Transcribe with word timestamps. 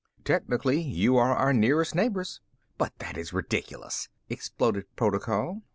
"Technically, 0.23 0.81
you 0.81 1.15
are 1.15 1.35
our 1.35 1.53
nearest 1.53 1.93
neighbors." 1.93 2.41
"But 2.79 2.97
that 2.97 3.19
is 3.19 3.33
ridiculous!" 3.33 4.09
exploded 4.31 4.85
Protocol. 4.95 5.61